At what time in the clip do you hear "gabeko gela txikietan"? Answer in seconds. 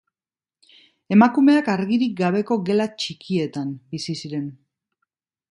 2.23-3.77